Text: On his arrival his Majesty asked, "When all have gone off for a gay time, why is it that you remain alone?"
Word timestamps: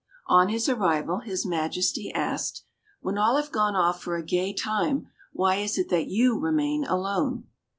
On 0.25 0.49
his 0.49 0.67
arrival 0.67 1.19
his 1.19 1.45
Majesty 1.45 2.11
asked, 2.11 2.63
"When 3.01 3.19
all 3.19 3.35
have 3.37 3.51
gone 3.51 3.75
off 3.75 4.01
for 4.01 4.15
a 4.15 4.25
gay 4.25 4.51
time, 4.51 5.05
why 5.31 5.57
is 5.57 5.77
it 5.77 5.89
that 5.89 6.07
you 6.07 6.39
remain 6.39 6.83
alone?" 6.85 7.43